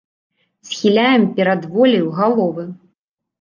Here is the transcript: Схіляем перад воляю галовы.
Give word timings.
Схіляем 0.69 1.23
перад 1.35 1.61
воляю 1.75 2.09
галовы. 2.21 2.67